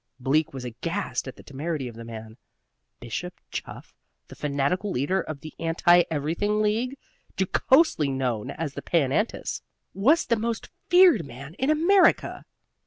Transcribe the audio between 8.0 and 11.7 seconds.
known as the Pan Antis was the most feared man in